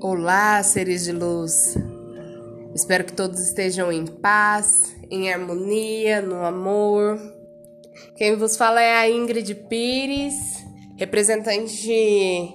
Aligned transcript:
Olá, 0.00 0.62
seres 0.62 1.06
de 1.06 1.12
luz. 1.12 1.76
Espero 2.72 3.02
que 3.02 3.12
todos 3.12 3.40
estejam 3.40 3.90
em 3.90 4.06
paz, 4.06 4.94
em 5.10 5.32
harmonia, 5.32 6.22
no 6.22 6.44
amor. 6.44 7.18
Quem 8.14 8.36
vos 8.36 8.56
fala 8.56 8.80
é 8.80 8.94
a 8.94 9.10
Ingrid 9.10 9.52
Pires, 9.68 10.64
representante 10.96 12.54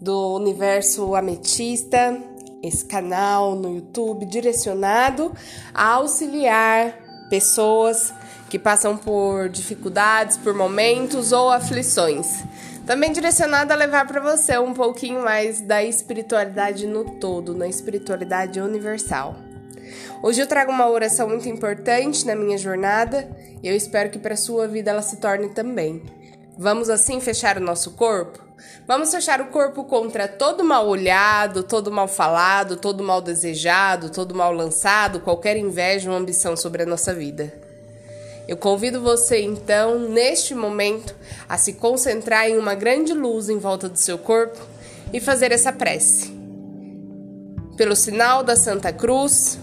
do 0.00 0.36
universo 0.36 1.14
ametista, 1.14 2.18
esse 2.62 2.86
canal 2.86 3.54
no 3.54 3.74
YouTube 3.74 4.24
direcionado 4.24 5.30
a 5.74 5.88
auxiliar 5.88 7.07
pessoas 7.28 8.12
que 8.48 8.58
passam 8.58 8.96
por 8.96 9.48
dificuldades, 9.48 10.36
por 10.36 10.54
momentos 10.54 11.32
ou 11.32 11.50
aflições 11.50 12.44
também 12.88 13.12
direcionada 13.12 13.74
a 13.74 13.76
levar 13.76 14.06
para 14.06 14.18
você 14.18 14.56
um 14.56 14.72
pouquinho 14.72 15.22
mais 15.22 15.60
da 15.60 15.84
espiritualidade 15.84 16.86
no 16.86 17.04
todo, 17.04 17.54
na 17.54 17.68
espiritualidade 17.68 18.58
universal. 18.62 19.36
Hoje 20.22 20.40
eu 20.40 20.46
trago 20.46 20.72
uma 20.72 20.88
oração 20.88 21.28
muito 21.28 21.46
importante 21.50 22.26
na 22.26 22.34
minha 22.34 22.56
jornada 22.56 23.28
e 23.62 23.68
eu 23.68 23.76
espero 23.76 24.08
que 24.08 24.18
para 24.18 24.36
sua 24.36 24.66
vida 24.66 24.90
ela 24.90 25.02
se 25.02 25.18
torne 25.18 25.50
também. 25.50 26.02
Vamos 26.60 26.90
assim 26.90 27.20
fechar 27.20 27.56
o 27.56 27.60
nosso 27.60 27.92
corpo? 27.92 28.40
Vamos 28.84 29.12
fechar 29.12 29.40
o 29.40 29.46
corpo 29.46 29.84
contra 29.84 30.26
todo 30.26 30.64
mal 30.64 30.88
olhado, 30.88 31.62
todo 31.62 31.92
mal 31.92 32.08
falado, 32.08 32.76
todo 32.76 33.04
mal 33.04 33.22
desejado, 33.22 34.10
todo 34.10 34.34
mal 34.34 34.52
lançado, 34.52 35.20
qualquer 35.20 35.56
inveja 35.56 36.10
ou 36.10 36.16
ambição 36.16 36.56
sobre 36.56 36.82
a 36.82 36.86
nossa 36.86 37.14
vida. 37.14 37.54
Eu 38.48 38.56
convido 38.56 39.00
você 39.00 39.40
então, 39.40 40.00
neste 40.00 40.52
momento, 40.52 41.14
a 41.48 41.56
se 41.56 41.74
concentrar 41.74 42.48
em 42.48 42.58
uma 42.58 42.74
grande 42.74 43.12
luz 43.12 43.48
em 43.48 43.58
volta 43.58 43.88
do 43.88 43.96
seu 43.96 44.18
corpo 44.18 44.58
e 45.12 45.20
fazer 45.20 45.52
essa 45.52 45.72
prece. 45.72 46.36
Pelo 47.76 47.94
sinal 47.94 48.42
da 48.42 48.56
Santa 48.56 48.92
Cruz, 48.92 49.60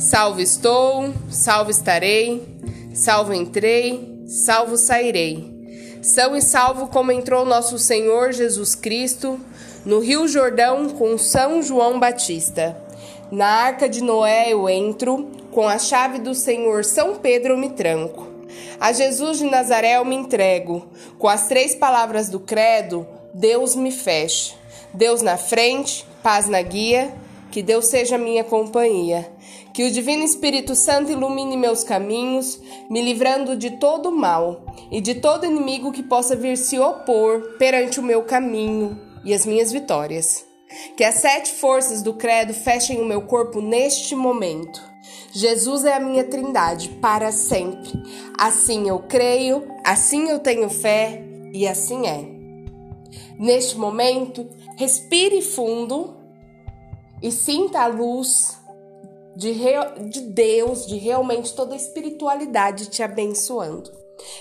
salvo 0.00 0.40
estou, 0.40 1.14
salvo 1.30 1.70
estarei, 1.70 2.58
salvo 2.92 3.32
entrei, 3.32 4.24
salvo 4.26 4.76
sairei. 4.76 5.57
São 6.02 6.36
e 6.36 6.42
salvo 6.42 6.86
como 6.88 7.10
entrou 7.10 7.44
nosso 7.44 7.78
Senhor 7.78 8.32
Jesus 8.32 8.74
Cristo 8.74 9.38
no 9.84 9.98
Rio 9.98 10.28
Jordão 10.28 10.90
com 10.90 11.18
São 11.18 11.62
João 11.62 11.98
Batista. 11.98 12.76
Na 13.30 13.46
arca 13.46 13.88
de 13.88 14.02
Noé 14.02 14.52
eu 14.52 14.68
entro, 14.68 15.28
com 15.50 15.68
a 15.68 15.78
chave 15.78 16.18
do 16.18 16.34
Senhor 16.34 16.84
São 16.84 17.16
Pedro 17.16 17.58
me 17.58 17.70
tranco. 17.70 18.26
A 18.80 18.92
Jesus 18.92 19.38
de 19.38 19.44
Nazaré 19.44 19.96
eu 19.96 20.04
me 20.04 20.14
entrego. 20.14 20.86
Com 21.18 21.28
as 21.28 21.48
três 21.48 21.74
palavras 21.74 22.28
do 22.28 22.38
credo, 22.38 23.06
Deus 23.34 23.74
me 23.74 23.90
fecha. 23.90 24.54
Deus 24.94 25.20
na 25.20 25.36
frente, 25.36 26.06
paz 26.22 26.48
na 26.48 26.62
guia, 26.62 27.12
que 27.50 27.62
Deus 27.62 27.86
seja 27.86 28.16
minha 28.16 28.44
companhia. 28.44 29.28
Que 29.78 29.84
o 29.84 29.92
Divino 29.92 30.24
Espírito 30.24 30.74
Santo 30.74 31.12
ilumine 31.12 31.56
meus 31.56 31.84
caminhos, 31.84 32.60
me 32.90 33.00
livrando 33.00 33.54
de 33.54 33.78
todo 33.78 34.10
mal 34.10 34.66
e 34.90 35.00
de 35.00 35.14
todo 35.14 35.46
inimigo 35.46 35.92
que 35.92 36.02
possa 36.02 36.34
vir 36.34 36.56
se 36.56 36.80
opor 36.80 37.54
perante 37.60 38.00
o 38.00 38.02
meu 38.02 38.24
caminho 38.24 39.00
e 39.24 39.32
as 39.32 39.46
minhas 39.46 39.70
vitórias. 39.70 40.44
Que 40.96 41.04
as 41.04 41.14
sete 41.14 41.52
forças 41.52 42.02
do 42.02 42.12
credo 42.12 42.52
fechem 42.52 43.00
o 43.00 43.04
meu 43.04 43.22
corpo 43.22 43.60
neste 43.60 44.16
momento 44.16 44.82
Jesus 45.32 45.84
é 45.84 45.94
a 45.94 46.00
minha 46.00 46.24
trindade 46.24 46.88
para 47.00 47.30
sempre. 47.30 47.92
Assim 48.36 48.88
eu 48.88 48.98
creio, 48.98 49.64
assim 49.84 50.28
eu 50.28 50.40
tenho 50.40 50.68
fé 50.68 51.22
e 51.54 51.68
assim 51.68 52.04
é. 52.04 52.28
Neste 53.38 53.78
momento, 53.78 54.44
respire 54.76 55.40
fundo 55.40 56.16
e 57.22 57.30
sinta 57.30 57.82
a 57.82 57.86
luz 57.86 58.58
de, 59.38 59.54
de 60.10 60.20
Deus, 60.22 60.84
de 60.84 60.96
realmente 60.96 61.54
toda 61.54 61.74
a 61.74 61.76
espiritualidade 61.76 62.90
te 62.90 63.04
abençoando. 63.04 63.92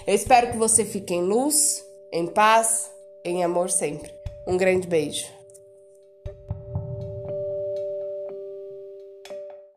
Eu 0.07 0.15
espero 0.15 0.51
que 0.51 0.57
você 0.57 0.83
fique 0.83 1.13
em 1.13 1.21
luz, 1.21 1.85
em 2.11 2.25
paz, 2.25 2.91
em 3.23 3.43
amor 3.43 3.69
sempre. 3.69 4.11
Um 4.47 4.57
grande 4.57 4.87
beijo. 4.87 5.36